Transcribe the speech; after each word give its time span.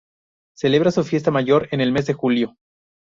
Celebra 0.57 0.89
su 0.89 1.03
fiesta 1.03 1.29
mayor 1.29 1.67
en 1.69 1.79
el 1.79 1.91
mes 1.91 2.07
de 2.07 2.13
julio. 2.13 2.57